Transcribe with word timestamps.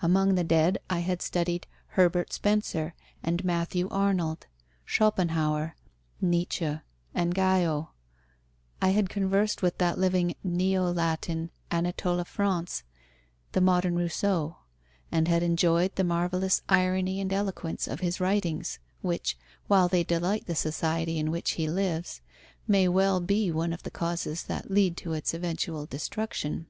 Among 0.00 0.36
the 0.36 0.42
dead, 0.42 0.78
I 0.88 1.00
had 1.00 1.20
studied 1.20 1.66
Herbert 1.88 2.32
Spencer 2.32 2.94
and 3.22 3.44
Matthew 3.44 3.88
Arnold, 3.90 4.46
Schopenhauer, 4.86 5.76
Nietzsche 6.18 6.80
and 7.14 7.34
Guyau: 7.34 7.88
I 8.80 8.88
had 8.88 9.10
conversed 9.10 9.60
with 9.60 9.76
that 9.76 9.98
living 9.98 10.34
Neo 10.42 10.90
Latin, 10.90 11.50
Anatole 11.70 12.24
France, 12.24 12.84
the 13.52 13.60
modern 13.60 13.96
Rousseau, 13.96 14.56
and 15.12 15.28
had 15.28 15.42
enjoyed 15.42 15.94
the 15.96 16.04
marvellous 16.04 16.62
irony 16.70 17.20
and 17.20 17.30
eloquence 17.30 17.86
of 17.86 18.00
his 18.00 18.18
writings, 18.18 18.78
which, 19.02 19.36
while 19.66 19.88
they 19.88 20.04
delight 20.04 20.46
the 20.46 20.54
society 20.54 21.18
in 21.18 21.30
which 21.30 21.50
he 21.50 21.68
lives, 21.68 22.22
may 22.66 22.88
well 22.88 23.20
be 23.20 23.52
one 23.52 23.74
of 23.74 23.82
the 23.82 23.90
causes 23.90 24.44
that 24.44 24.70
lead 24.70 24.96
to 24.96 25.12
its 25.12 25.34
eventual 25.34 25.84
destruction. 25.84 26.66